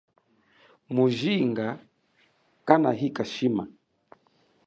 Mujinga 0.93 1.67
kanahika 2.67 3.23
shima. 3.31 3.63